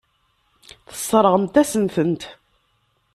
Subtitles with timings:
[0.89, 2.21] Tesseṛɣemt-asen-tent.